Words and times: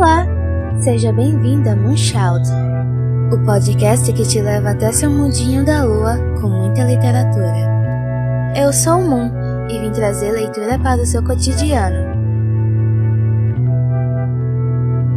Olá! 0.00 0.26
Seja 0.80 1.12
bem-vinda 1.12 1.72
a 1.72 1.76
Moonchild, 1.76 2.48
o 3.34 3.44
podcast 3.44 4.10
que 4.14 4.22
te 4.22 4.40
leva 4.40 4.70
até 4.70 4.90
seu 4.92 5.10
mundinho 5.10 5.62
da 5.62 5.84
lua 5.84 6.16
com 6.40 6.48
muita 6.48 6.84
literatura. 6.84 8.54
Eu 8.56 8.72
sou 8.72 8.94
o 8.94 9.06
Moon 9.06 9.30
e 9.68 9.78
vim 9.78 9.92
trazer 9.92 10.32
leitura 10.32 10.78
para 10.78 11.02
o 11.02 11.04
seu 11.04 11.22
cotidiano. 11.22 12.14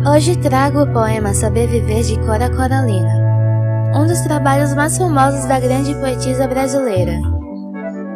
Hoje 0.05 0.36
trago 0.36 0.82
o 0.82 0.91
poema 0.91 1.34
Saber 1.34 1.68
Viver 1.68 2.04
de 2.04 2.20
Cora 2.20 2.50
Coralina, 2.50 3.93
um 3.95 4.06
dos 4.06 4.20
trabalhos 4.20 4.75
mais 4.75 4.97
famosos 4.97 5.45
da 5.45 5.61
grande 5.61 5.95
poetisa 5.95 6.45
brasileira. 6.45 7.21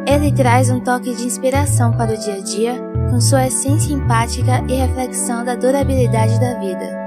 Ele 0.05 0.33
traz 0.33 0.69
um 0.69 0.81
toque 0.81 1.15
de 1.15 1.23
inspiração 1.23 1.93
para 1.93 2.11
o 2.11 2.17
dia 2.17 2.35
a 2.35 2.41
dia, 2.41 2.86
com 3.09 3.19
sua 3.19 3.47
essência 3.47 3.93
empática 3.93 4.63
e 4.67 4.75
reflexão 4.75 5.43
da 5.43 5.55
durabilidade 5.55 6.39
da 6.39 6.59
vida. 6.59 6.97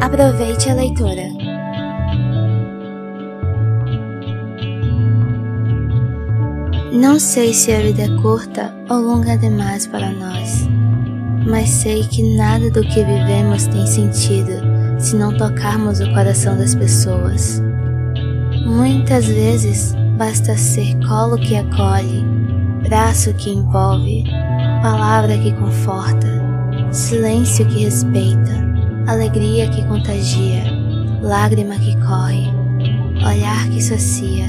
Aproveite 0.00 0.68
a 0.70 0.74
leitura. 0.74 1.22
Não 6.92 7.18
sei 7.18 7.52
se 7.52 7.72
a 7.72 7.80
vida 7.80 8.02
é 8.02 8.22
curta 8.22 8.74
ou 8.88 9.00
longa 9.00 9.36
demais 9.36 9.86
para 9.86 10.10
nós, 10.10 10.68
mas 11.48 11.68
sei 11.68 12.04
que 12.04 12.36
nada 12.36 12.70
do 12.70 12.82
que 12.82 13.04
vivemos 13.04 13.66
tem 13.66 13.86
sentido 13.86 14.52
se 14.98 15.16
não 15.16 15.36
tocarmos 15.36 16.00
o 16.00 16.12
coração 16.12 16.56
das 16.56 16.74
pessoas. 16.74 17.62
Muitas 18.64 19.26
vezes 19.26 19.94
basta 20.16 20.56
ser 20.56 20.96
colo 21.06 21.36
que 21.38 21.56
acolhe, 21.56 22.24
braço 22.92 23.32
que 23.32 23.48
envolve, 23.48 24.22
palavra 24.82 25.38
que 25.38 25.50
conforta, 25.54 26.28
silêncio 26.90 27.64
que 27.64 27.84
respeita, 27.84 28.52
alegria 29.06 29.66
que 29.70 29.82
contagia, 29.86 30.64
lágrima 31.22 31.74
que 31.76 31.96
corre, 32.02 32.50
olhar 33.26 33.66
que 33.70 33.82
sacia, 33.82 34.44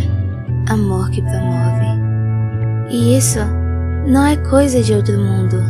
amor 0.70 1.10
que 1.12 1.22
promove. 1.22 1.86
E 2.90 3.18
isso 3.18 3.40
não 4.06 4.26
é 4.26 4.36
coisa 4.36 4.84
de 4.84 4.94
outro 4.94 5.18
mundo, 5.18 5.64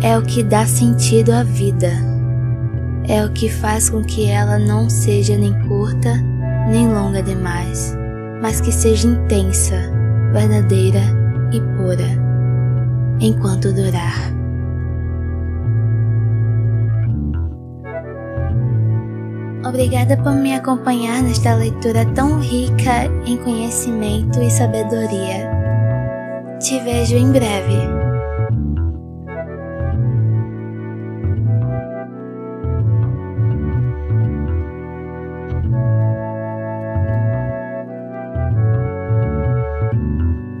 é 0.00 0.16
o 0.16 0.22
que 0.22 0.42
dá 0.42 0.64
sentido 0.64 1.32
à 1.32 1.42
vida. 1.42 1.92
É 3.06 3.26
o 3.26 3.30
que 3.30 3.50
faz 3.50 3.90
com 3.90 4.02
que 4.02 4.24
ela 4.24 4.58
não 4.58 4.88
seja 4.88 5.36
nem 5.36 5.52
curta 5.68 6.14
nem 6.70 6.88
longa 6.88 7.22
demais, 7.22 7.94
mas 8.40 8.58
que 8.58 8.72
seja 8.72 9.06
intensa, 9.06 9.76
verdadeira 10.32 11.25
e 11.52 11.60
pura, 11.60 12.08
enquanto 13.20 13.72
durar. 13.72 14.34
Obrigada 19.66 20.16
por 20.18 20.32
me 20.32 20.54
acompanhar 20.54 21.22
nesta 21.22 21.54
leitura 21.56 22.04
tão 22.14 22.38
rica 22.38 23.04
em 23.26 23.36
conhecimento 23.38 24.40
e 24.40 24.48
sabedoria. 24.48 25.50
Te 26.60 26.78
vejo 26.80 27.16
em 27.16 27.32
breve. 27.32 28.05